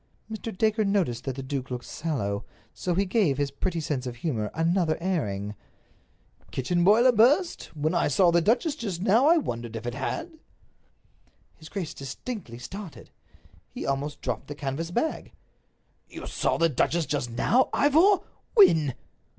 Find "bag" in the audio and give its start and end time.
14.89-15.33